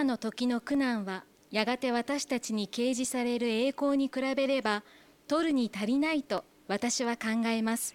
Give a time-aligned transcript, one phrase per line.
[0.00, 4.82] 今の時の苦難はやがて私たちに掲示される栄光に比べれば
[5.28, 7.94] 取るに足りないと私は考えます。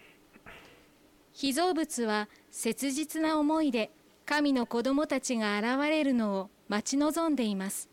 [1.33, 3.89] 被造物は切実な思いで
[4.23, 7.89] 神の子供たちが現れるのを待ち望んでいます。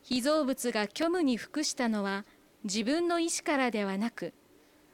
[0.00, 2.24] 被造物が虚無に服したのは
[2.64, 4.32] 自分の意志からではなく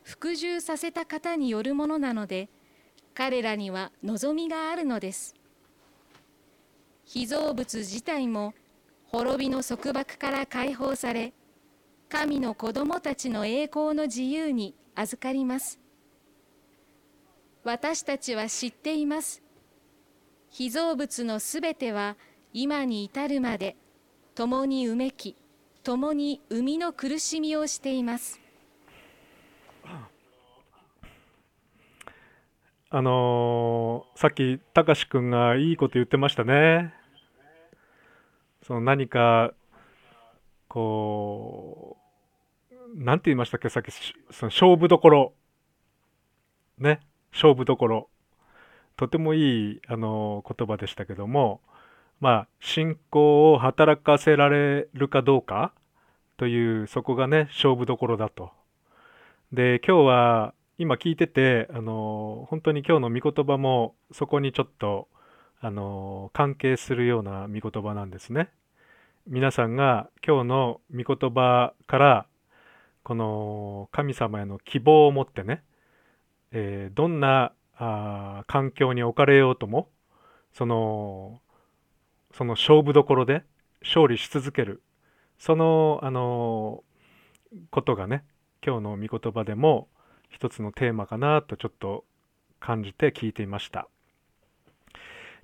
[0.02, 2.48] 服従させた方によるものなので
[3.14, 5.36] 彼らには望みがあるのです。
[7.06, 8.54] 被造物自体も
[9.06, 11.32] 滅びの束縛から解放され
[12.08, 15.80] 神の子供たちの栄光の自由に預かります。
[17.64, 19.42] 私たちは知っています。
[20.50, 22.16] 被造物のすべては
[22.52, 23.76] 今に至るまで
[24.34, 25.36] 共にうめき
[25.82, 28.40] 共に生みの苦しみをしています。
[32.90, 36.94] あのー、さっきたかし君がいいこと言ってましたね。
[38.62, 39.52] その何か
[40.68, 41.96] こ
[42.70, 43.68] うなんて言いましたっけ？
[43.68, 43.90] さっき
[44.30, 45.32] その勝負どころ。
[46.78, 47.00] ね？
[47.32, 48.08] 勝負どころ。
[48.96, 51.60] とてもいいあの言葉でしたけども。
[52.20, 55.72] まあ信仰を働かせられるかどうか
[56.36, 58.52] というそこがね勝負どころだと。
[59.52, 65.06] で今日は今聞いててあの本当に今日の御言葉もそこにちょっと
[65.60, 68.50] あの関係するような御言葉なんですね。
[69.26, 72.26] 皆さんが今日の御言葉から
[73.04, 75.62] この神様への希望を持ってね、
[76.50, 79.88] えー、どんなあ環境に置かれようとも
[80.52, 81.40] その
[82.32, 83.44] その勝負どころで
[83.82, 84.82] 勝利し続ける
[85.38, 86.82] そのあの
[87.70, 88.24] ことがね
[88.64, 89.88] 今日の御言葉でも
[90.34, 92.04] 一つのテーマかなとちょっと
[92.58, 93.86] 感じて聞いていました。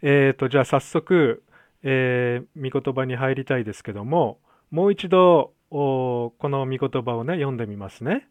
[0.03, 1.45] えーと、じゃあ早速、
[1.85, 4.39] えー、御言葉に入りたいですけども
[4.71, 8.29] もう一度この御言葉をね読んでみますね。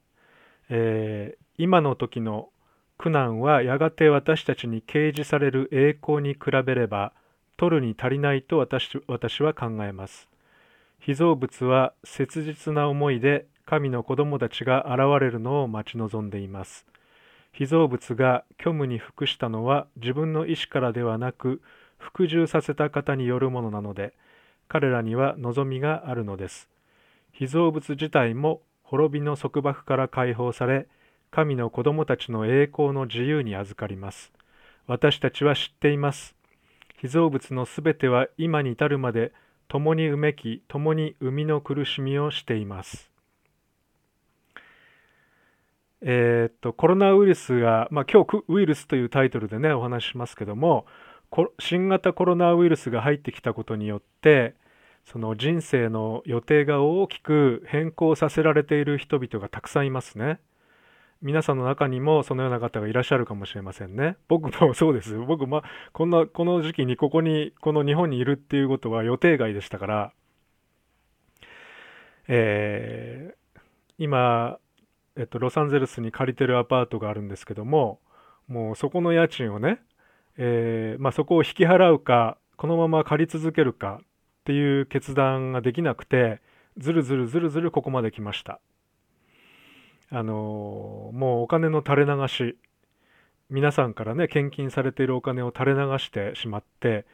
[0.70, 2.50] えー、今の時の
[2.98, 7.14] 苦難はやがて私たちに掲示される栄光に比べれば
[7.56, 10.28] 取るに足りないと私私は考えます。
[11.00, 16.88] 被造物は切実な思いで神の子供たちが現れるのを待ち望んでいます。
[17.52, 21.62] 被造物が虚無に服したのは自分の意志からではなく
[22.00, 24.14] 服従させた方によるものなので
[24.70, 26.68] 彼らには望みがあるのです。
[27.32, 30.88] 被造物自体も滅びの束縛から解放され
[31.30, 34.32] 神の子供たちの栄光の自由に預かります。
[34.88, 36.34] 私たちは知っています。
[36.98, 39.32] 被造物のすべては今に至るまで
[39.68, 43.09] 共にうめき、共に生みの苦しみをしています。
[46.02, 50.86] えー、っと、コロナウイルスが、まあ、今日ウイルスというタイトルでね、お話ししますけども、
[51.60, 54.56] 新型コロナウイルスが入ってきたことによって、
[55.06, 60.40] その人生の予定が大きく変更させられている人々がたくさんいますね。
[61.22, 64.16] 皆さんの中にもそのような方がいらっしゃるかもしれませんね。
[64.30, 65.18] 僕もそうです。
[65.28, 70.14] 僕、ま、こんな、この時期にここに、この日本にいるっていうことは予定外でしたから、
[72.28, 73.62] えー、
[73.98, 74.60] 今、
[75.20, 78.00] えっと、ロサンゼルスに借りてるアパートがあるんですけども、
[78.48, 79.82] もうそこの家賃をね、
[80.38, 84.06] えー、まあ、そこを引き払うか、このまま借り続けるかっ
[84.46, 86.42] ていう決断ができなくて、
[86.78, 88.62] ずるずるずるずるここまで来ました。
[90.12, 92.58] あのもうお金の垂れ流し
[93.50, 97.06] 皆さんからね献金されているお金を垂れ流してしまって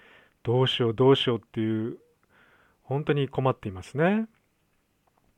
[0.44, 1.98] どうしようどうしようっていう
[2.84, 4.28] 本当に困っていますね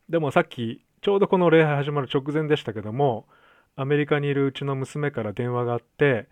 [0.10, 3.28] でもさっきちょうどこの礼拝始まる直前でしたけども
[3.76, 6.28] アメリカにいるうちの娘から電話があって、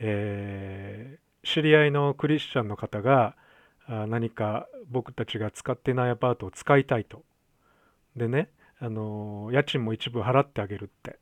[0.00, 3.36] えー、知り合いのクリスチャンの方が
[3.88, 7.22] 何か僕たちが使っていないアパートを使いたいと。
[8.16, 8.50] でね
[8.80, 11.18] あの家賃も一部払ってあげるって。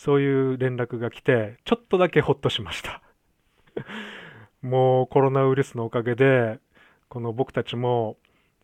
[0.00, 3.02] そういう連絡が来てちょっとだけホッとしました。
[4.62, 6.58] もうコロナウイルスのおかげで
[7.10, 8.16] この僕たちも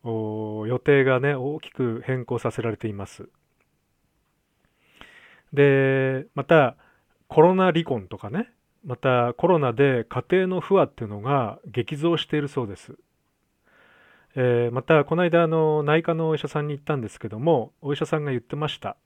[0.03, 3.29] 予定がね大きく変更させられています。
[5.52, 6.76] でまた
[7.28, 8.50] コロナ離婚とかね。
[8.84, 12.94] またコロナで家庭の不和っていうのが激増しているそうです。
[14.37, 18.96] えー、またこの間あの内科のお医者さんに行ったんですけどもお医者さんが言ってました、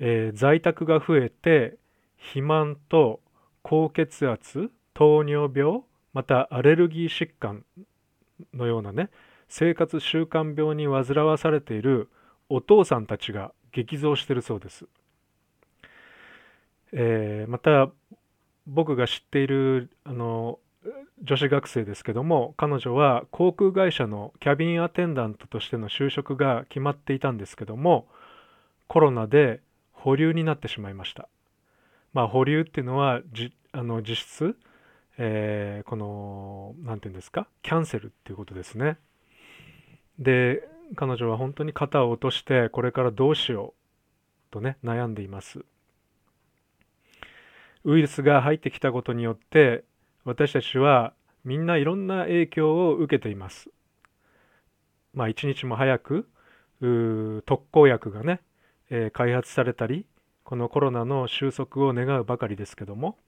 [0.00, 1.76] えー、在宅が増えて
[2.16, 3.20] 肥満と
[3.62, 7.64] 高血圧糖尿病またアレルギー疾患
[8.52, 9.08] のようなね
[9.48, 12.10] 生活習慣病に患わされている
[12.48, 14.86] お父さんたちが激増しているそうです、
[16.92, 17.90] えー、また
[18.66, 20.58] 僕が知っているあの
[21.22, 28.06] 女子学生ですけども彼女は航空会社のキャビンアテンダントとしての就職が決まっていたんですけども
[28.88, 29.60] コロナで
[29.92, 31.28] 保留になってしまいました。
[32.12, 34.56] まあ保留っていうのはじあの実質、
[35.18, 38.96] えー、この何て言うんですかキャンセルっていうことですね。
[40.18, 40.66] で
[40.96, 43.74] 彼女は本当に肩を落としてこれからどうしよ
[44.50, 45.64] うとね悩んでいます。
[47.84, 49.84] ウイルスが入ってきたことによって
[50.24, 53.70] 私たちはみんないろんな影響を受けています。
[55.14, 56.28] まあ一日も早く
[57.46, 58.40] 特効薬がね、
[58.90, 60.06] えー、開発されたり
[60.44, 63.18] このコロナの収束を願うばかりですけども、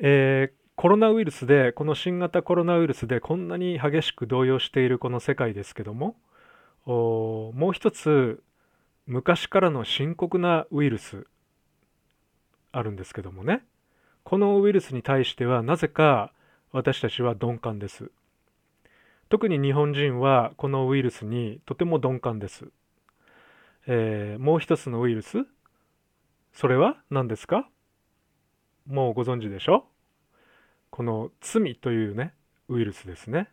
[0.00, 6.16] えー、コロナウイルスでこの新型コロナウイルスでこんなに激しく動揺しているこの世界ですけども
[6.86, 8.42] もう一つ
[9.06, 11.26] 昔からの深刻なウイルス
[12.76, 13.62] あるんですけどもね。
[14.22, 16.32] このウイルスに対してはなぜか
[16.72, 18.10] 私たちは鈍感です。
[19.28, 22.66] 特に日本人はこのウイルスにとても鈍感です、
[23.86, 25.46] えー、もう一つのウイルス？
[26.52, 27.68] それは何ですか？
[28.86, 29.86] もうご存知でしょ？
[30.90, 32.34] この罪というね
[32.68, 33.48] ウイルスですね。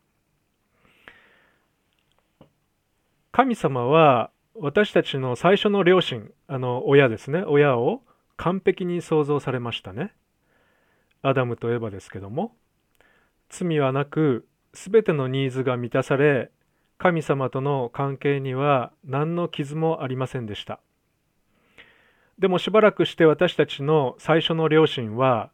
[3.31, 7.44] 神様は私たちの最初の両親あの親ですね。
[7.44, 8.01] 親を
[8.41, 10.15] 完璧に創造されましたね。
[11.21, 12.55] アダムとエバですけども
[13.49, 16.49] 罪はなく全てのニーズが満たされ
[16.97, 20.79] 神様との関係には何の傷もありませんでした。
[22.39, 25.51] でもしばらくして私たちの最初の両親は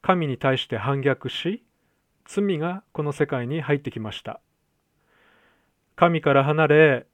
[0.00, 1.64] 神に対して反逆し
[2.26, 4.40] 罪がこの世界に入ってきました。
[5.96, 7.06] 神から離れ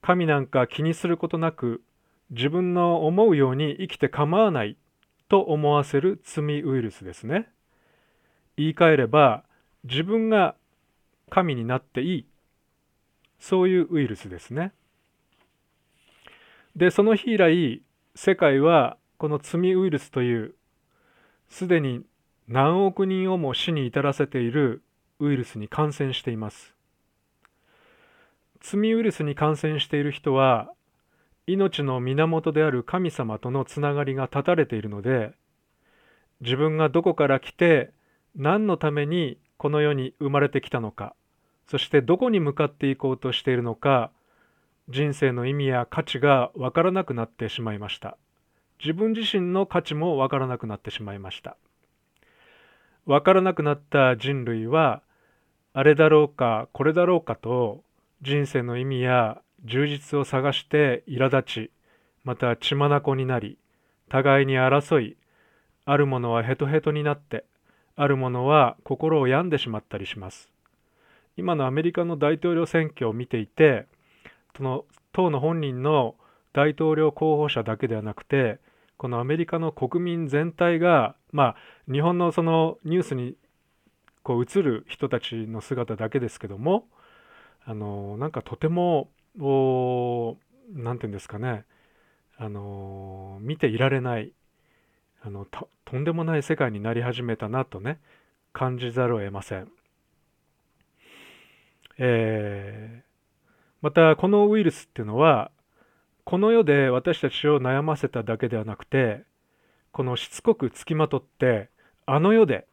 [0.00, 1.82] 神なんか気にすることなく
[2.30, 4.76] 自分の思うように生きて構わない
[5.28, 7.48] と思わせる罪ウイルスですね。
[8.56, 9.44] 言い換えれば
[9.84, 10.54] 自分が
[11.30, 12.26] 神になっていい
[13.38, 14.72] そういうウイルスですね。
[16.76, 17.82] でその日以来
[18.14, 20.54] 世界はこの罪ウイルスという
[21.48, 22.02] すでに
[22.46, 24.82] 何億人をも死に至らせている
[25.18, 26.74] ウイルスに感染しています。
[28.60, 30.72] 罪ウイルスに感染している人は
[31.48, 35.32] 命の源である神様とのつながりが断たれているので
[36.40, 37.90] 自分がどこから来て
[38.36, 41.14] 何のためにこの世に生まれてきたのか
[41.68, 44.12] そしてどこに向かっていこうとしているのか
[44.90, 48.16] 人生の意味や価値がわからなくなってしまいました。
[48.82, 51.58] 自分自身の価値もわからなくなってしまいました。
[53.04, 55.02] わからなくなった人類は
[55.74, 57.82] あれだろうかこれだろうかと
[58.22, 61.70] 人生の意味や充実を探して苛立ち
[62.24, 63.58] また血眼になり
[64.08, 65.16] 互いに争い
[65.84, 67.44] あるものはヘトヘトになって
[67.96, 70.50] あるものは心を病んでしまったりします。
[71.36, 73.86] 今のアメリカの大統領選挙を見ていて
[74.56, 76.16] その党の本人の
[76.52, 78.58] 大統領候補者だけではなくて
[78.96, 81.56] このアメリカの国民全体がまあ
[81.90, 83.36] 日本のそのニュースに
[84.24, 86.86] こう映る人たちの姿だけですけども
[87.64, 89.08] あのなんかとても
[89.40, 90.36] を
[90.72, 91.64] 何て言うんですかね
[92.36, 94.32] あの見ていられない
[95.22, 95.46] あの
[95.84, 97.98] とんでもない世界になり始めたなとね
[98.52, 99.68] 感じざるを得ません。
[101.98, 103.04] えー、
[103.82, 105.50] またこのウイルスっていうのは
[106.24, 109.24] この世で私たちを悩ませただけではなくて
[109.90, 111.70] このしつこくつきまとって
[112.06, 112.66] あの世で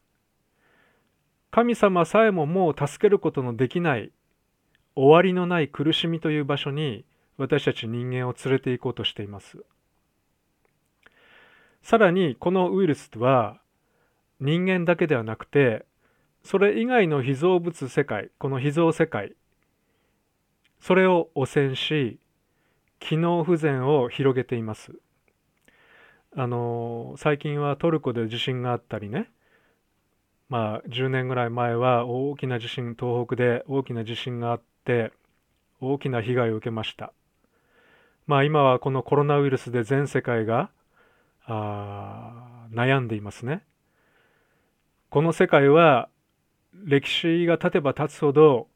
[1.50, 4.12] 神様さえももう助けることのできない
[4.96, 7.06] 終わりのない苦しみという場所に
[7.38, 9.64] 私たち人間を連れて行こうとしています。
[11.84, 13.60] さらにこのウイルスは
[14.40, 15.86] 人間だけではなくて
[16.44, 19.34] それ以外の被造物世界この被造世界
[20.80, 22.20] それを汚染し
[23.00, 24.94] 機能不全を広げています。
[26.38, 29.32] あの最近はトルコで地震があったりね
[30.50, 35.12] まあ10年ぐらい前は大きな地震東北で大きな地震があっって
[35.82, 37.12] 大きな被害を受けました。
[38.28, 40.70] まあ今はこのコロナウイルスで全世界が
[41.46, 43.64] あ悩んでいますね。
[45.10, 46.10] この世界は
[46.74, 48.68] 歴史が経てば経つほど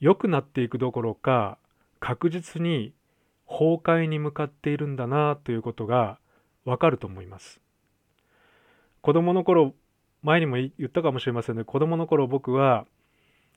[0.00, 1.58] 良くなっていくどころか
[2.00, 2.92] 確実に
[3.46, 6.18] 崩壊に向かっているんだなということが
[6.64, 7.60] わかると思います。
[9.02, 9.74] 子供の頃
[10.22, 12.86] 前にも言ったかもしれませんね子供の頃僕は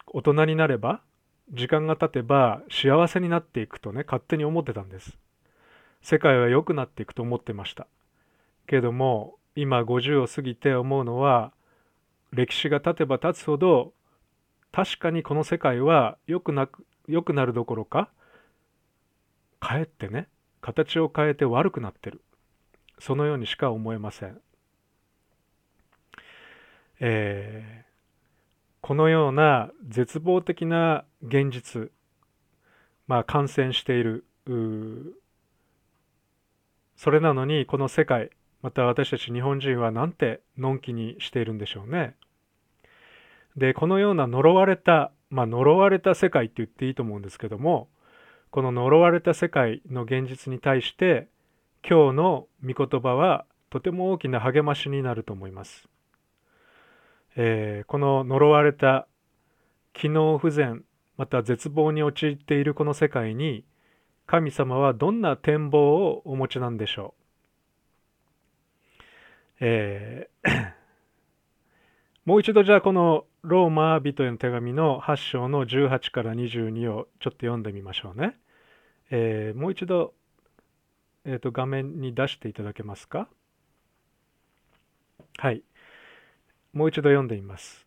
[0.05, 1.01] 大人になれば
[1.53, 5.17] 時間が経てば幸せになっていくとね勝手に思ってたんです。
[6.01, 7.87] 世界は良くなっていくと思ってました。
[8.67, 11.51] けども今50を過ぎて思うのは
[12.31, 13.93] 歴史が経てば経つほど
[14.71, 18.09] 確かにこの世界は良くなく良くなるどころか
[19.59, 20.27] かえってね
[20.61, 22.21] 形を変えて悪くなってる。
[22.99, 24.39] そのようにしか思えません、
[26.99, 27.90] えー、
[28.81, 31.91] このような絶望的な現実
[33.07, 34.25] まあ感染している
[36.95, 42.15] それなのにこの世界また私たち日本人はなんてのんきにしているんでしょうね。
[43.55, 47.89] でこのような呪われたまあ呪われた世界って言っていいと思うんですけども
[48.49, 51.27] この呪われた世界の現実に対して
[51.87, 55.90] 今日の御言葉はとても大きな励ましになると思います。
[57.35, 59.07] えー、この呪われた
[59.93, 60.83] 機能不全
[61.17, 63.65] また絶望に陥っているこの世界に
[64.25, 67.13] 神様はどんな展望をお持ちなんでしょ
[69.59, 70.81] うえー
[72.23, 78.37] もう一度じゃあこのローマ人への手紙の8章の18から22をちょっと読んでみましょうね。
[79.09, 80.13] えー、もう一度、
[81.25, 83.27] えーと、画面に出していただけますか？
[85.37, 85.63] はい。
[86.73, 87.85] もう一度読んでみます。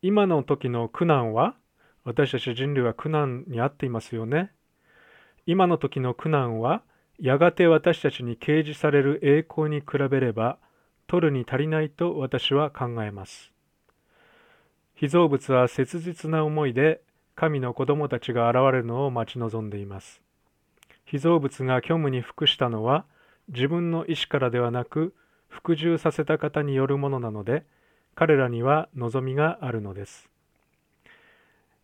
[0.00, 1.54] 今の時の苦難は？
[2.04, 4.52] 私たち人類は苦難にあっていますよね。
[5.44, 6.82] 今の時の苦難は？
[7.18, 10.58] やがて私たちに掲示される栄光に比べれば
[11.06, 13.52] 取るに足りないと私は考えます。
[14.94, 17.00] 被造物は切実な思いで
[17.34, 20.22] 神の子供たちが現れるのを待ち望んでいます。
[21.04, 23.04] 被造物が虚無に服したのは
[23.48, 25.14] 自分の意思からではなく
[25.48, 27.64] 服従させた方によるものなので
[28.16, 30.28] 彼らには望みがあるのです。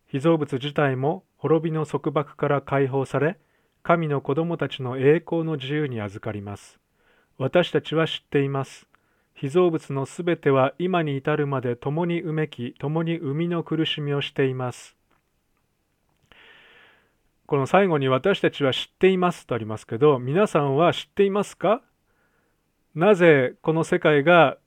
[0.07, 3.37] 被造物自体も滅びの束縛から解放され
[3.83, 6.79] 神の子供たちの栄光の自由に預かります。
[7.37, 8.87] 私たちは知っています。
[9.35, 14.95] 被造物のすべては今に至るまで共にうめき、共に生みの苦しみをしています。
[17.45, 21.81] この最後に私たちは知っていますとありますけど、皆さんは知っていますか？
[22.95, 24.57] なぜこの世界が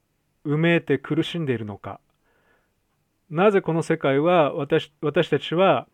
[0.46, 2.00] うめいて苦しんでいるのか。
[3.28, 5.86] なぜこの世界は私私たちは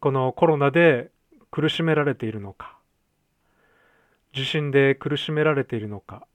[0.00, 1.10] このコロナで
[1.50, 2.76] 苦しめられているのか。
[4.32, 6.26] 地震で苦しめられているのか。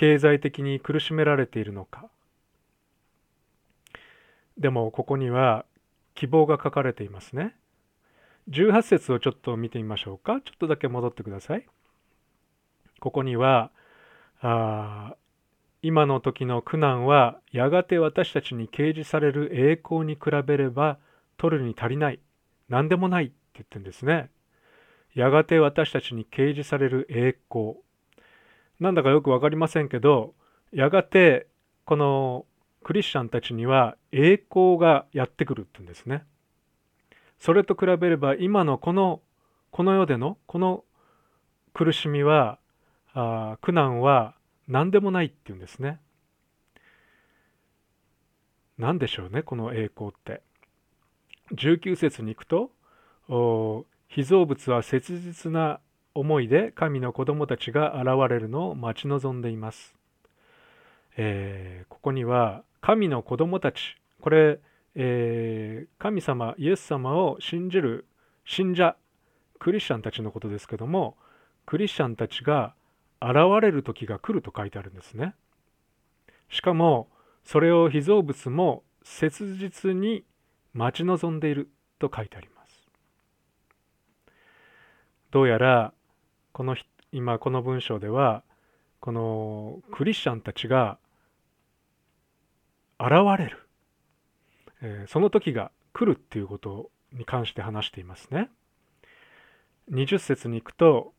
[0.00, 2.08] 経済的に苦しめられているのか
[4.56, 5.66] でもここには
[6.14, 7.54] 希望が書かれていますね
[8.48, 11.66] 18節をちょっと見てみましょうかちょっとだけ戻ってください
[12.98, 13.70] ここには
[14.40, 15.16] あ
[15.82, 20.98] 今の時の苦難はやがて私たちに掲示される栄光に比べれば
[21.38, 22.20] 取るに足りない。
[22.68, 23.26] 何でもない。
[23.26, 24.30] って言ってるんですね。
[25.14, 27.76] やがて私たちに掲示される栄光。
[28.78, 30.34] なんだかよく分かりませんけど
[30.72, 31.46] やがて
[31.84, 32.46] この
[32.82, 36.24] クリスチャンたちには栄光がやってくるって言うんですね。
[37.38, 39.20] それと比べれば今のこの
[39.70, 40.84] この世でのこの
[41.72, 42.58] 苦しみは
[43.14, 44.34] あ苦難は
[44.70, 46.00] 何でもないって言うんですね。
[48.78, 50.42] 何でしょうねこの栄光って。
[51.52, 52.70] 19節に行くと
[54.08, 55.80] 被造物は切実な
[56.14, 59.94] 思いで神の子供たちが現れるのを待ち望んでいます。
[61.16, 64.60] えー、ここには神の子供たちこれ、
[64.94, 68.06] えー、神様イエス様を信じる
[68.44, 68.96] 信者
[69.58, 71.16] クリスチャンたちのことですけども
[71.66, 72.74] クリスチャンたちが
[73.20, 75.34] 現れる時が来ると書いてあるんですね。
[76.48, 77.08] しかも
[77.44, 80.24] それを被造物も切実に
[80.72, 82.88] 待ち望んでいると書いてあります。
[85.30, 85.92] どうやら
[86.52, 86.76] この
[87.12, 88.42] 今この文章では
[89.00, 90.98] このクリスチャンたちが
[92.98, 93.68] 現れる、
[94.82, 98.50] えー、その時が来るっていうことに関して話していますね。
[99.90, 101.12] 20節に行くと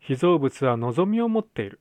[0.00, 1.80] 被造物は望みを持っている。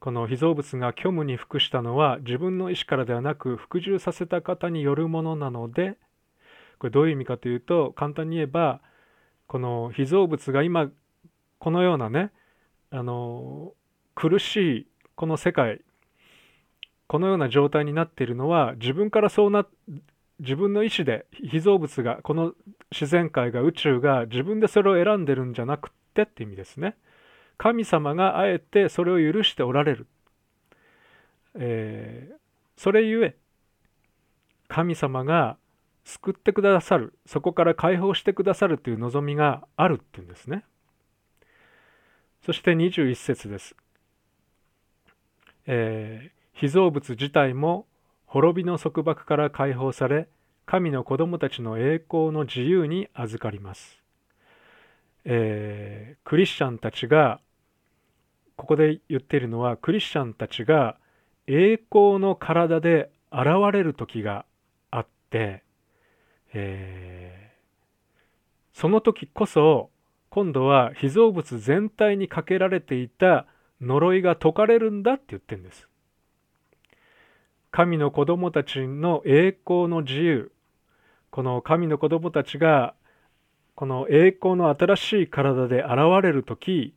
[0.00, 5.96] この被造物が虚無に服したのは自分の意思からではなく服従させた方によるものなので
[6.78, 8.80] これどういう意味かというと簡単に言えば
[9.48, 10.88] この被造物が今
[11.58, 12.30] このようなね
[12.90, 13.72] あの
[14.14, 15.80] 苦しいこの世界
[17.08, 19.66] このような状態になっているのは自分からそうな
[20.38, 22.52] 自分の意思で被造物がこの
[22.92, 26.96] 自然界が宇宙が自分でそれを選んでるんじゃなくってって意味ですね。
[27.58, 30.06] 神様があえてそれを許しておられる。
[31.54, 32.36] えー、
[32.76, 33.36] それゆえ
[34.68, 35.56] 神様が
[36.04, 40.64] 救ってくださるそこから解放してくださるという望みがあるっていうんですね。
[42.44, 43.76] そして21節です。
[45.66, 47.86] えー、被造物自体も
[48.24, 50.28] 滅びの束縛から解放され
[50.64, 53.98] 神の子供たちの栄光の自由に預かります、
[55.24, 57.40] えー、クリスチャンたちが
[58.58, 60.96] ここで言っているのはクリスチャンたちが
[61.46, 64.44] 栄光の体で現れる時が
[64.90, 65.62] あって、
[66.52, 69.90] えー、その時こそ
[70.28, 73.46] 今度は被造物全体にかけられていた
[73.80, 75.88] 呪いが解かれるんだって言ってるんです。
[77.70, 80.52] 神の子供たちの栄光の自由
[81.30, 82.94] この神の子供たちが
[83.76, 86.94] この栄光の新しい体で現れる時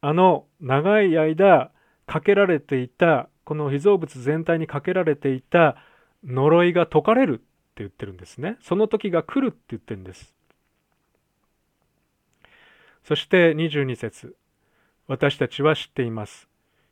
[0.00, 1.70] あの長い間
[2.06, 5.76] かけられていたこの被造物全体にかけられていた
[6.24, 7.42] 呪いが解かれるって
[7.76, 8.56] 言ってるんですね。
[8.60, 10.34] その時が来るって言ってるんです。
[13.04, 14.36] そして22節
[15.06, 16.48] 私たちは知っています。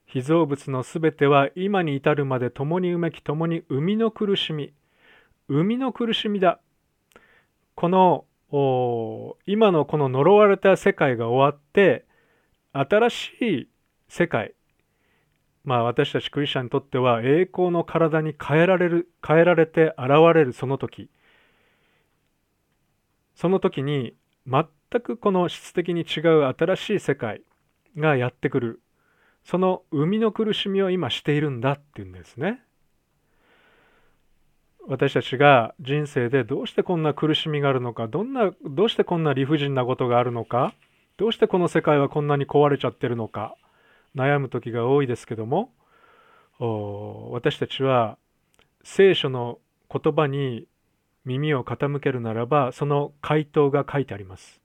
[0.06, 4.72] 被造物のすべては今に至るまで共にうめき共に生みの苦しみ
[5.48, 6.60] 生みの苦しみだ
[7.74, 8.26] この
[9.46, 12.04] 今のこの呪われた世界が終わって
[12.76, 13.68] 新しい
[14.08, 14.52] 世界。
[15.64, 21.08] まあ私たちクリスチャンにとっては栄光の体に変えられる変えられて現れるその時。
[23.36, 24.14] その時に
[24.46, 24.66] 全
[25.00, 27.42] くこの質的に違う新しい世界
[27.96, 28.80] がやってくる。
[29.44, 32.60] その生みの苦しみを今しているんだっていうんですね。
[34.86, 40.74] 私たちが人生でどうしてこんな苦しみがあるのかどんなどうしてこんな理不尽なことがあるのか。
[41.16, 43.54] どうしてこの世界はこんなに壊れちゃってるのか？
[44.16, 45.72] 悩む時が多いですけども
[47.32, 48.16] 私たちは
[48.82, 49.58] 聖書の
[49.90, 50.66] 言葉に
[51.24, 54.60] 耳を傾けるならばその回答が書いてあります。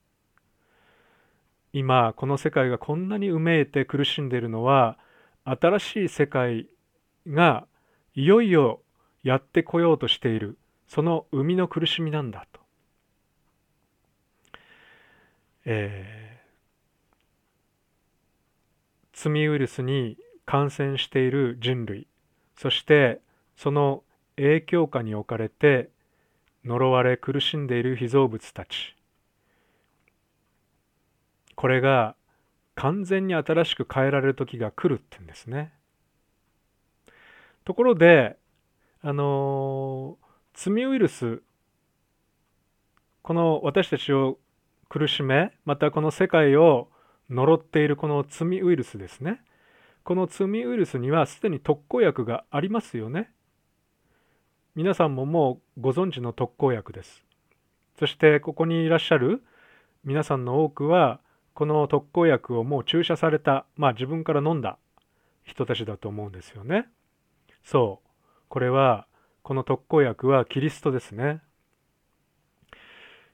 [1.72, 4.98] 今この世界がこんなにうめいて苦しんでいるのは
[5.46, 6.68] 新しい世界
[7.28, 7.68] が
[8.16, 8.82] いよいよ
[9.24, 10.58] やってこようとしている。
[10.88, 12.60] その生みの苦しみなんだと、
[15.66, 16.19] えー、
[19.22, 22.08] 罪ウイルスに感染している人類
[22.56, 23.20] そして
[23.58, 24.04] その
[24.38, 25.90] 影響下に置かれて
[26.64, 28.96] 呪われ苦しんでいる被造物たち
[31.56, 32.16] これが
[32.76, 35.74] 完全に新しく変えられる時が来るって言うんですね。
[37.66, 38.38] ところで
[39.02, 40.18] あの
[40.54, 41.42] 罪ウイルス
[43.22, 44.38] この私たちを
[44.88, 46.88] 苦しめまたこの世界を
[47.30, 49.42] 呪っているこの罪ウイルスですね。
[50.04, 53.32] この罪ウイルスにはすでに特効薬がありますよね。
[54.76, 57.24] 皆さんももうご存知の特効薬です。
[58.00, 59.44] そしてここにいらっしゃる
[60.04, 61.20] 皆さんの多くは
[61.54, 64.78] この特効薬をもう注射されたまあ自分から飲んだ
[65.44, 66.88] 人たちだと思うんですよね。
[67.64, 68.10] そう。
[68.48, 69.06] これは
[69.44, 71.42] この特効薬はキリストですね。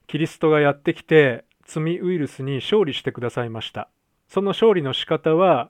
[0.07, 3.89] キリストがやってきて罪ウイルスに勝利してくださいました。
[4.27, 5.69] その勝利の仕方は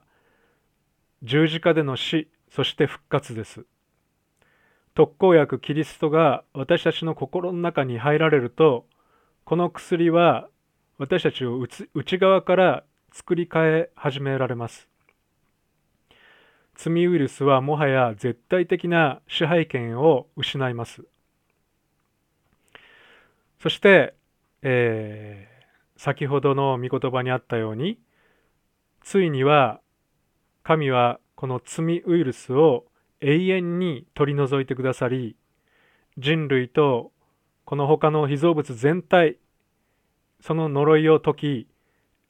[1.22, 3.66] 十字架での死、そして復活です。
[4.94, 8.86] 特効薬キリストが私たちの心の中に入られると、
[9.44, 10.48] この薬は
[10.98, 11.58] 私たちを
[11.94, 14.88] 内側から作り変え始められます。
[16.74, 21.04] 罪ウイルスはもはや絶対的な支配権を失います。
[23.60, 24.14] そして、
[24.62, 25.55] えー、
[25.96, 27.98] 先ほどの御言葉にあったように
[29.02, 29.80] ついには
[30.62, 32.86] 神はこの罪ウイルスを
[33.20, 35.36] 永遠に取り除いてくださり
[36.18, 37.12] 人類と
[37.64, 39.38] この他の被造物全体
[40.40, 41.68] その呪いを解き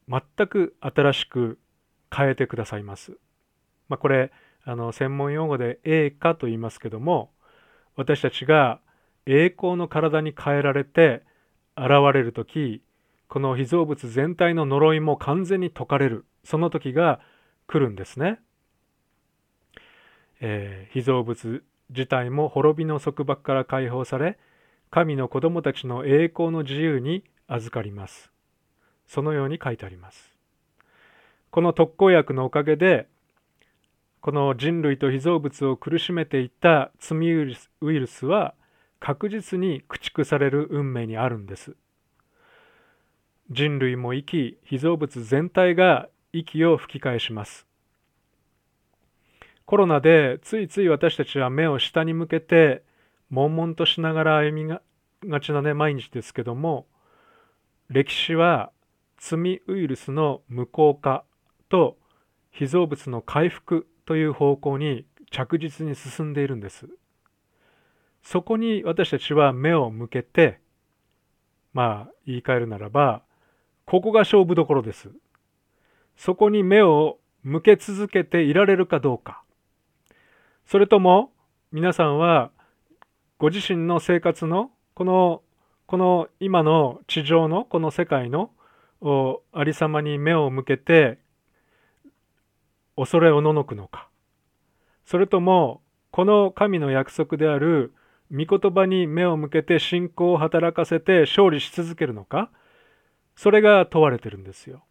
[0.09, 1.59] 全く新しく
[2.15, 3.19] 変えてくださいます。
[3.89, 4.33] まあ、これ
[4.65, 7.31] あの専門用語で栄華と言いますけども
[7.95, 8.81] 私たちが
[9.27, 11.23] 栄光の体に変えられて
[11.77, 12.83] 現れる時
[13.29, 17.21] この被造物全体の呪いも完全に解かれるその時が
[17.67, 18.41] 来るんですね。
[20.41, 24.39] えー、被造物自体も滅びの束縛から解放され
[24.91, 28.31] 神の子供たちの栄光の自由に預かります。
[29.07, 30.37] そのように書いてあります。
[31.51, 33.09] この特効薬のおかげで
[34.21, 37.55] この人類と被造物を苦しめていた罪ウ
[37.93, 38.55] イルスは
[38.99, 41.77] 確実に駆逐される運命にあるんです。
[43.51, 47.67] 人類も生き、被造物全体が息を吹き返します。
[49.67, 52.85] コロナでついつい私たちは目を下に向けて
[53.31, 54.81] 悶々としながら歩みが
[55.25, 56.87] がちなね毎日ですけども
[57.89, 58.71] 歴史は
[59.19, 61.25] 罪ウイルスの無効化
[61.69, 61.97] と
[62.53, 66.89] 被造物の回復という方向に着実に進んでいるんです。
[68.23, 70.61] そこに私たちは目を向けて
[71.73, 73.23] まあ言い換えるならば
[73.87, 75.11] ここが勝負どころです。
[76.17, 79.45] そこに目を向け続けていられるかどうか。
[80.67, 81.31] それとも
[81.71, 82.51] 皆さんは
[83.39, 85.43] ご自身の生活のこの
[85.87, 88.51] この今の地上のこの世界の
[89.53, 91.19] ありさまに目を向けて
[92.97, 94.09] 恐れおののくのか。
[95.05, 97.95] それともこの神の約束である
[98.33, 102.51] 御言葉に目を向けて信仰を働かせて勝利し続けるのか。
[103.37, 104.83] それが問われてるんですよ。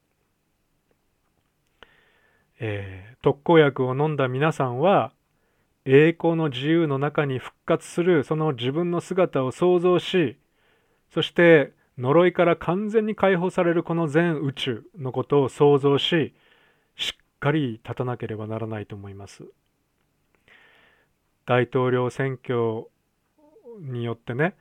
[2.59, 5.11] えー、特効薬を飲んだ皆さんは
[5.83, 10.37] 栄光の自由の中に復活するその自分の姿を想像し
[11.13, 16.33] そして呪いから完全に解放されるこの全宇宙のことを想像し
[16.95, 19.43] しっかり立たなければならないと思います。
[21.45, 22.87] 大統領選挙
[23.81, 24.55] によってね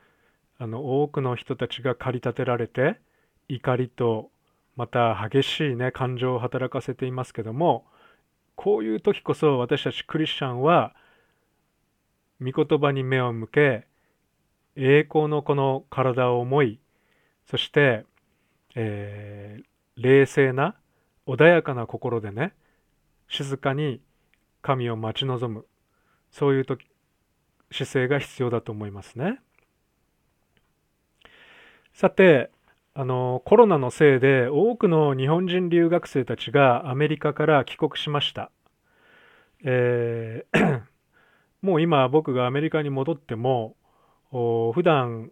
[0.58, 2.98] あの多くの人たちが駆り立てられて
[3.48, 4.30] 怒りと
[4.76, 7.86] また激しいね感情を働かせていますけども
[8.56, 10.94] こういう時こそ私たちクリスチャンは
[12.40, 13.86] 御言葉に目を向け
[14.76, 16.80] 栄光のこの体を思い
[17.48, 18.04] そして、
[18.74, 19.64] えー、
[19.96, 20.74] 冷静な
[21.26, 22.52] 穏やかな心でね
[23.28, 24.00] 静かに
[24.62, 25.66] 神を待ち望む
[26.30, 26.86] そういう時
[27.70, 29.40] 姿勢が必要だと思いますね。
[31.92, 32.50] さて
[32.94, 38.50] あのコロナのせいで多くの日本人留学生たちがアメリカから帰国しました。
[39.64, 40.82] えー
[41.62, 43.74] もう今僕がアメリカに戻っても
[44.30, 45.30] 普段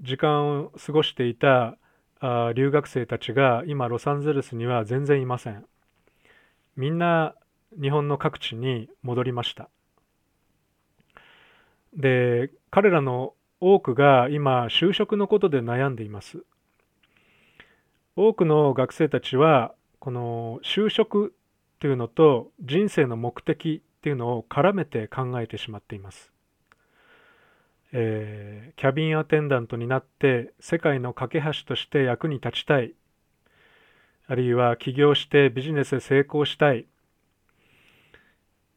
[0.00, 1.78] 時間を過ごしていた
[2.18, 5.64] あ留学生たちが今ロサンゼルスには全然いません。
[6.74, 7.36] みんな
[7.80, 9.70] 日本の各地に戻りました。
[11.96, 16.42] で彼らの多くが今就職のことで悩んでいます
[18.20, 21.36] 多くの学生たちはこの就職
[21.78, 26.32] というのと人生の目的っていうのを絡めて考えてしまっています、
[27.92, 32.92] えー、キャビンアテンダントになって世界の架け橋として役に立ちたい。
[34.26, 36.86] あるいは起業してビジネスで成功したい。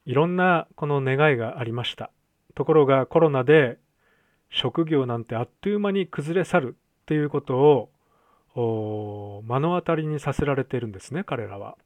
[0.06, 2.12] いろんなこの願いがありました。
[2.54, 3.80] ところがコロナで
[4.52, 7.91] 職業なんてあっという間に崩れ去るっていうことを
[8.56, 11.78] 目の当たりにさせられているんですね彼らは。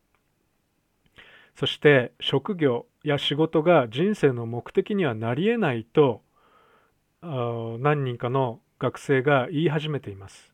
[1.56, 6.22] そして職業や仕事が人生の目的にはなりえないと
[7.22, 10.52] 何人かの学生が言い始めています。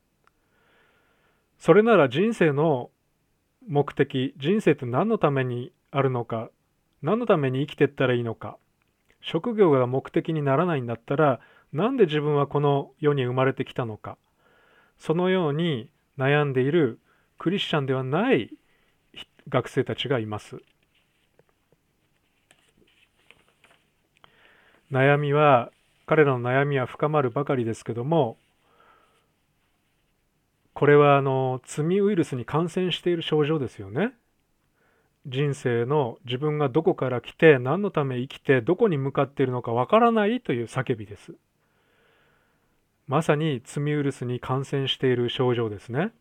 [1.58, 2.90] それなら人生の
[3.68, 6.50] 目的人生って何のためにあるのか
[7.02, 8.58] 何のために生きていったらいいのか
[9.22, 11.40] 職業が目的にならないんだったら
[11.72, 14.18] なんで自分はこの世に生まれてきたのか
[14.98, 17.00] そのように悩んでいる
[17.38, 18.52] クリスチャンではない
[19.50, 20.58] 学生たちがいます
[24.92, 25.72] 悩みは
[26.06, 28.38] 彼らの悩みは深まるばかりですけども
[30.74, 34.14] これはあの罪ウイルスに感染している症状ですよね
[35.28, 41.36] 人生の自分がどこから来て何のため生きてどこに向かっているのかわからないという叫びです。
[43.12, 46.14] まさに罪ウイルスに感染している症状ですね。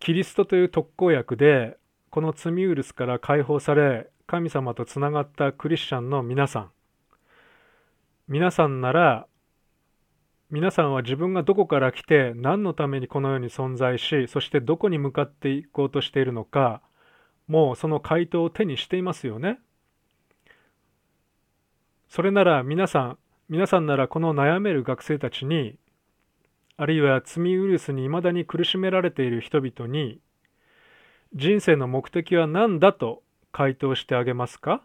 [0.00, 1.76] キリストという特効薬で
[2.08, 6.70] この罪ウイルスから解放され神様とつながったクリスチャンの皆さん
[8.26, 9.26] 皆さんなら
[10.48, 16.80] 皆さんは自分がどこから来て何のためにこの世に存在しそしてどこに向かっていこうとしているのか
[17.48, 19.58] もうその回答を手にしていますよね。
[22.08, 23.18] それなら皆さん
[23.52, 25.76] 皆さんならこの悩める学生たちに
[26.78, 30.20] あるいは罪ウイルスに未だに苦しめられている人々に
[31.34, 34.82] 人生の目的は何だと回答してあげますか？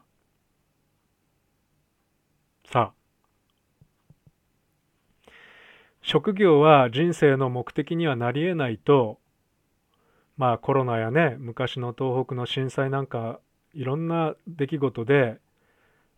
[2.70, 2.92] さ
[5.26, 5.32] あ。
[6.02, 9.18] 職業は人生の目的にはなりえないと
[10.36, 13.40] まあコロナやね昔の東北の震災なんか
[13.74, 15.38] いろんな出来事で、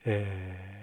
[0.03, 0.78] えー、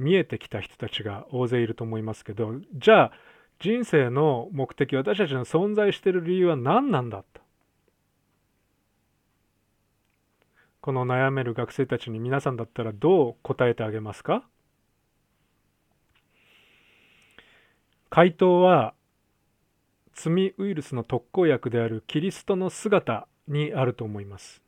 [0.00, 3.12] 見えてきた人たちが大勢いると思いますけどじゃあ
[3.58, 7.40] 人生の目的私たちの存在している理由は何なんだと
[10.80, 14.42] この悩める学生たちに皆さんだったらどう答えてあげますか？
[18.08, 18.94] 回答は
[20.14, 24.62] 罪ウイルスの特効薬であるキリストの姿にあると思います。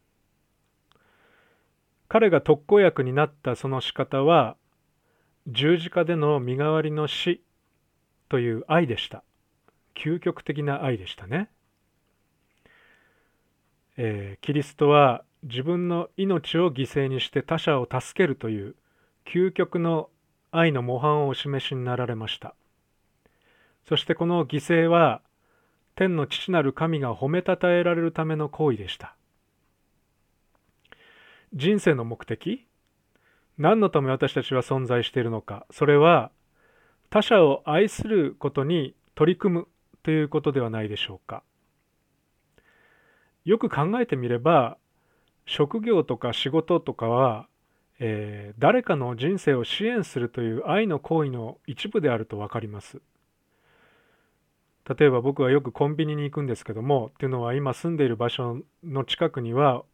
[2.09, 4.57] 彼が特効薬になったその仕方は
[5.49, 7.43] 十字架での身代わりの死
[8.29, 9.25] という愛でした。
[9.95, 11.51] 究極的な愛でしたね、
[13.97, 18.75] えー、キリストは自分の命を犠牲にして他者を助けるという
[19.27, 20.09] 究極の
[20.51, 22.55] 愛の模範をお示しになられました。
[23.87, 25.21] そしてこの犠牲は
[25.95, 29.15] 天の父なる神が褒めたたえられるための行為でした。
[31.53, 32.67] 人生の目的
[33.59, 35.67] 何のため私たちは存在しているのか。
[35.71, 36.31] それは
[37.11, 39.69] 他者を愛することに取り組む
[40.03, 41.43] ということではないでしょうか。
[43.45, 44.79] よく考えてみれば
[45.47, 47.49] 職業とか仕事とかは、
[47.99, 53.03] えー、誰かの人生を支援するという愛の行為の一部であると分かります。
[54.99, 59.85] 例えば僕はよくコンビニに行くんですけどもっていうのは今住んでいる場所の近くには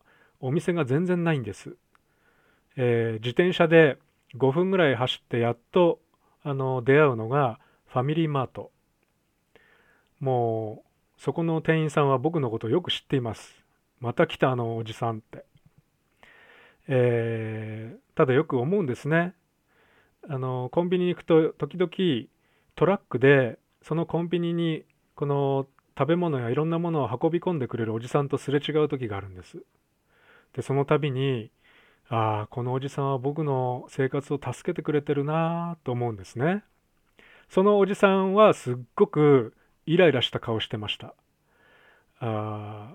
[0.40, 1.76] お店が全然ないんです、
[2.80, 3.98] えー、自転車で
[4.36, 5.98] 5分ぐらい走ってやっと
[6.44, 8.70] あの出会うのがファミリーマート。
[10.20, 10.84] も
[11.18, 13.64] うそこの店員さんは僕のことをよく知っています。
[14.00, 15.44] また来たあのおじさんって、
[16.86, 19.34] えー、ただよく思うんですね。
[20.28, 22.28] あのコンビニに行くと時々
[22.76, 24.84] トラックでそのコンビニに
[25.16, 25.66] この
[25.98, 29.64] 食べ物やいろんなものを運び込んでくれるおじさんとすれ違う時があるんです。
[30.52, 31.50] でその度に
[32.10, 36.64] ああこのおじさんは僕の生活を助けてくれてるなと思うんですね。
[37.50, 39.54] そのおじさんはすっごく
[39.86, 41.14] イライラした顔してました。
[42.20, 42.94] あ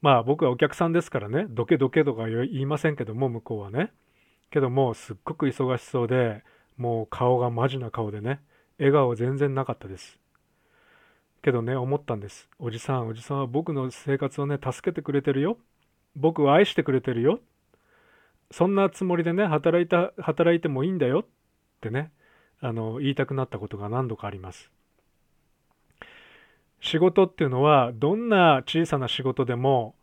[0.00, 3.92] まあ僕はお客さんですからねどけどけとか言いませんけども向こうはね。
[4.50, 6.42] けどもすっごく忙しそうで
[6.76, 8.40] もう顔がマジな顔でね
[8.78, 10.18] 笑顔全然なかったです。
[11.42, 12.48] けどね思ったんです。
[12.58, 15.58] おじさんおじさんは僕の生活をね助けてくれてるよ。
[16.14, 17.40] 僕を愛してくれてるよ。
[18.50, 21.24] そんなつもりでね働いた働いてもいいんだよっ
[21.80, 22.10] てね
[22.60, 24.70] あの言いたくなったことが何度かあります。
[26.80, 29.94] 仕事っていうのはどんな小さな仕事でも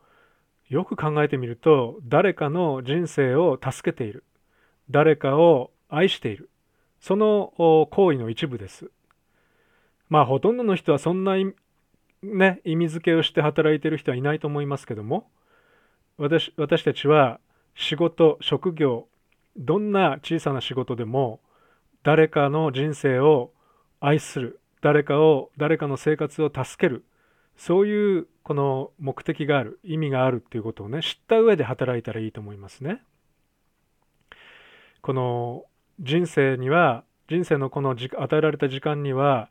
[0.69, 4.23] よく考えてみると誰かの人生を助けている。
[4.89, 6.49] 誰かを愛している。
[6.99, 7.53] その
[7.91, 8.91] 行為の一部です。
[10.09, 11.35] まあほとんどの人はそんな
[12.21, 15.29] ね意味付けをして働いてる人はいないと思いますけども
[16.17, 17.39] 私私たちは
[17.75, 19.07] 仕事職業
[19.57, 21.39] どんな小さな仕事でも
[22.03, 23.51] 誰かの人生を
[23.99, 27.05] 愛する誰かを誰かの生活を助ける
[27.57, 33.01] そういうこの目的がある意味があるっていうことをね知った上で働いたらいいと思いますね。
[35.01, 35.63] この
[35.99, 39.49] 人生には人生のこの与えられた時間には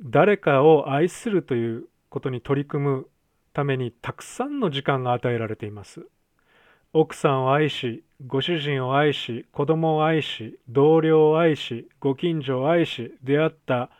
[0.00, 3.06] 誰かを愛するということに取り組む
[3.52, 6.06] ためにたくさんの時間が与えられています。
[6.94, 13.90] 奥さんを愛し、ご主人を愛し、子供を愛し、同僚を愛し、ご近所を愛し、出会った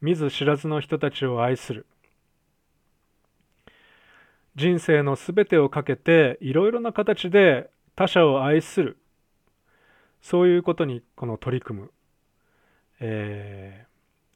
[0.00, 1.86] 見ず知らずの人たちを愛する。
[4.54, 8.98] 人生のすべてをかけていろいろな形で他者を愛する。
[10.22, 11.92] そういうことにこの取り組む。
[13.00, 13.86] え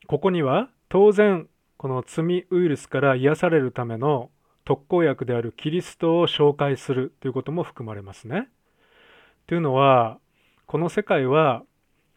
[0.02, 4.30] ー、ここには当然この罪ウイルスから癒されるための
[4.64, 8.48] 特効薬であるキリストを紹介するということも含まれますね。
[9.46, 10.18] というのは
[10.66, 11.62] この世界は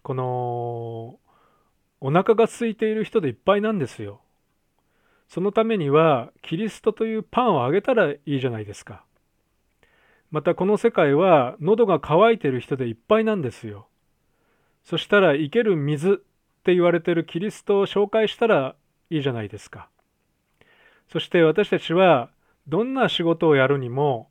[0.03, 1.19] この
[2.01, 4.21] お腹が空いている人でいっぱいなんですよ。
[5.27, 9.03] そのためにはキリストというパンをあげたらいいじゃないですか。
[10.31, 13.87] またこの世界は喉が渇いている人でいっぱいなんですよ。
[14.83, 16.15] そしたら生ける水っ
[16.63, 18.75] て言われてるキリストを紹介したら
[19.09, 19.89] いいじゃないですか。
[21.11, 22.29] そして私たちは
[22.67, 24.29] どんな仕事をやるにも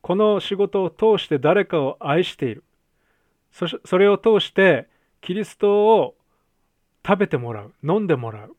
[0.00, 2.64] この仕事を通して誰かを愛している。
[3.50, 4.88] それを通して
[5.20, 6.14] キリストを
[7.06, 7.74] 食べてもらう。
[7.82, 8.56] 飲んでもらう。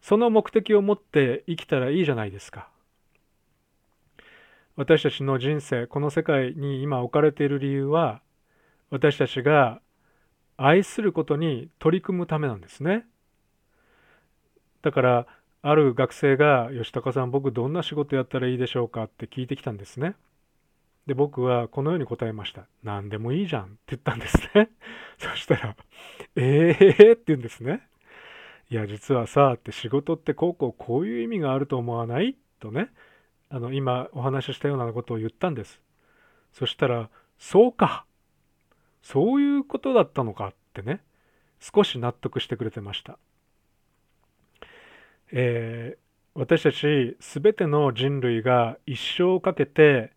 [0.00, 2.68] その目的を持って生きたらいいじゃないですか。
[4.76, 8.20] 私たちの人生この世界に今置かれている理由は
[8.90, 9.80] 私たちが
[10.56, 13.04] 愛することに取り組むためなんですね。
[14.82, 15.26] だから
[15.62, 20.14] ある学生が「吉高さん僕どんな仕事やったらいいでしょうか?」って聞いてきたんですね。
[21.06, 22.66] で僕はこのように答えました。
[22.82, 24.70] 何でもいいじゃんって言ったんですね。
[25.18, 25.76] そしたら
[26.36, 27.88] 「ええー、って言うんですね。
[28.70, 32.36] いや実はさって仕事ってこうこうこういう意味があると思わない？
[32.60, 32.90] とね
[33.50, 35.80] あの今お話ししたようなことを言ったんです。
[36.52, 38.04] そしたら「そうか
[39.02, 41.00] そういうことだったのか」ってね
[41.60, 43.18] 少し納得してくれてました。
[45.32, 45.98] えー、
[46.38, 50.12] 私たち全ての人類が一生をかけて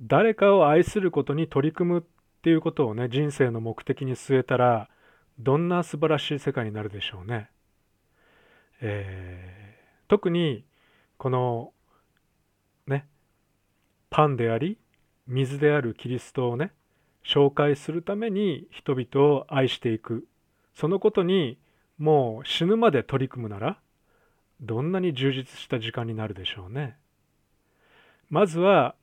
[0.00, 2.02] 誰かを愛することに取り組むっ
[2.42, 4.88] ていうことをね人生の目的に据えたら
[5.38, 7.48] どんな素晴らしい世界になるでしょうね。
[8.80, 10.64] えー、特に
[11.16, 11.72] この
[12.86, 13.06] ね
[14.10, 14.78] パンであり
[15.26, 16.72] 水であるキリストをね
[17.24, 20.26] 紹介するために人々を愛していく
[20.74, 21.58] そのことに
[21.98, 23.78] もう死ぬまで取り組むなら
[24.60, 26.96] どんなに充実した時間になるでしょうね。
[28.30, 28.94] まずは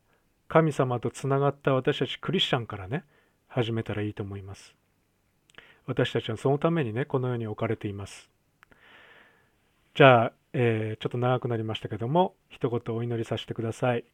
[0.47, 3.03] 神様とつながった私たちクリスチャンからね
[3.47, 4.75] 始めたらいいと思います。
[5.85, 8.29] 私たちはそのためにねこのように置かれています。
[9.93, 14.05] じゃあ、えー、ちょっと長くなりましたけども一言お祈りさせてください。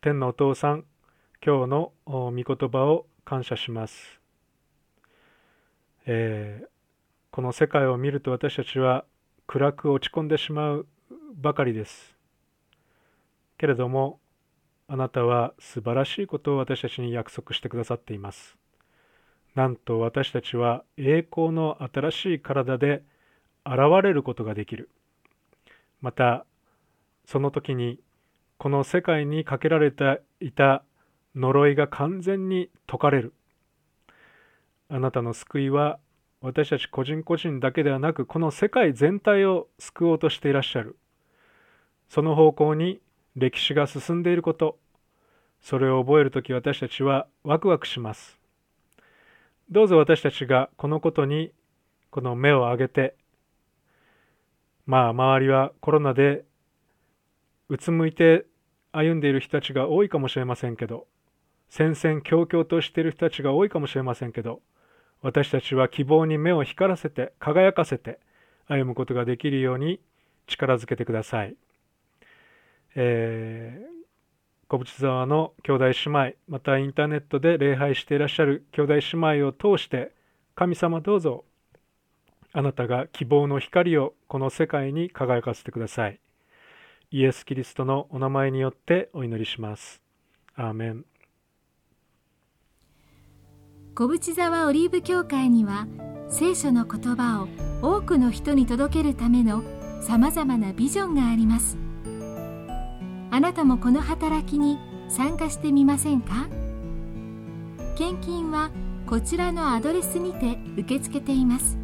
[0.00, 0.84] 天のお父さん
[1.44, 4.20] 今日の御言葉を感謝します。
[6.06, 6.68] えー、
[7.36, 9.04] この世界を見ると私たちは
[9.46, 10.86] 暗く落ち込んでしまう
[11.34, 12.16] ばかりです。
[13.58, 14.20] けれども
[14.88, 18.56] あなたは素晴らしいことを私たちに約束してくださっています。
[19.54, 23.02] なんと私たちは栄光の新しい体で
[23.66, 24.88] 現れることができる。
[26.00, 26.46] また
[27.26, 28.00] その時に
[28.56, 30.84] この世界にかけられていた
[31.34, 33.34] 呪いが完全に解かれる。
[34.88, 35.98] あなたの救いは
[36.46, 40.96] 私たち個人個人だけではなくこの世界全体を救おうとしていらっしゃる。
[42.08, 43.00] その方向に
[43.34, 44.78] 歴史が進んでいること、
[45.60, 48.38] それを覚えるとき私たちはワクワクします。
[49.72, 51.50] どうぞ私たちがこのことに
[52.10, 53.16] この目を上げて、
[54.86, 56.44] まあ周りはコロナで
[57.68, 58.46] うつむいて
[58.92, 61.08] 歩んでいる人たちが多いかもしれませんけど、
[61.68, 64.60] 戦々恐々としている人たちが多いかもしれませんけど、
[65.22, 68.18] 私たちは希望に目を光らせて、輝かせて
[68.68, 70.00] 歩むことができるように
[70.46, 71.56] 力づけてください。
[72.94, 74.06] えー、
[74.68, 80.12] 小淵沢の兄弟姉妹、またインターネットで礼拝していらっしゃる兄弟姉妹を通して、
[80.54, 81.44] 神様どうぞ、
[82.52, 86.18] あなたが希望の光をこの世界に輝かせてください。
[87.10, 90.02] イエス・キリストのお名前によってお祈りします。
[90.54, 91.04] アーメン。
[93.98, 95.86] 小淵沢オリーブ教会には
[96.28, 97.48] 聖書の言葉を
[97.80, 99.62] 多くの人に届けるための
[100.02, 101.78] さまざまなビジョンがあります。
[103.30, 104.78] あなたもこの働きに
[105.08, 106.46] 参加してみませんか？
[107.96, 108.70] 献金は
[109.06, 111.78] こちらのアドレスにて受け付けています。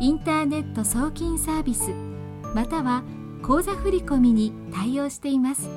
[0.00, 1.90] インターネット送金サービス
[2.54, 3.02] または
[3.42, 5.68] 口座振込に対応しています。